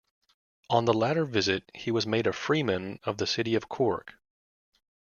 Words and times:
On 0.67 0.85
the 0.85 0.95
latter 0.95 1.25
visit, 1.25 1.69
he 1.75 1.91
was 1.91 2.07
made 2.07 2.25
a 2.25 2.33
Freeman 2.33 2.97
of 3.03 3.19
the 3.19 3.27
City 3.27 3.53
of 3.53 3.69
Cork. 3.69 4.15